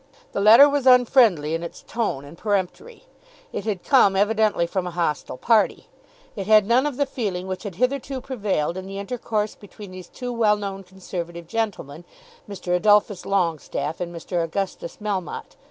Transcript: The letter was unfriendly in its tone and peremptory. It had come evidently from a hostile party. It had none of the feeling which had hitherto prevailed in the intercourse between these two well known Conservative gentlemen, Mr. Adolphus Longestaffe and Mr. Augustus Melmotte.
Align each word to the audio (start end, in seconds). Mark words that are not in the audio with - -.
The 0.31 0.41
letter 0.41 0.67
was 0.67 0.87
unfriendly 0.87 1.53
in 1.53 1.61
its 1.61 1.83
tone 1.83 2.25
and 2.25 2.35
peremptory. 2.35 3.03
It 3.53 3.65
had 3.65 3.83
come 3.83 4.15
evidently 4.15 4.65
from 4.65 4.87
a 4.87 4.97
hostile 4.97 5.37
party. 5.37 5.89
It 6.35 6.47
had 6.47 6.65
none 6.65 6.87
of 6.87 6.97
the 6.97 7.05
feeling 7.05 7.45
which 7.45 7.61
had 7.61 7.75
hitherto 7.75 8.19
prevailed 8.19 8.77
in 8.77 8.87
the 8.87 8.97
intercourse 8.97 9.53
between 9.53 9.91
these 9.91 10.07
two 10.09 10.33
well 10.33 10.57
known 10.57 10.83
Conservative 10.83 11.45
gentlemen, 11.47 12.03
Mr. 12.49 12.75
Adolphus 12.75 13.27
Longestaffe 13.27 13.99
and 14.01 14.11
Mr. 14.11 14.43
Augustus 14.43 14.97
Melmotte. 14.99 15.55